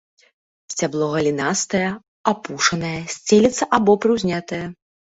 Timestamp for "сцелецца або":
3.19-4.01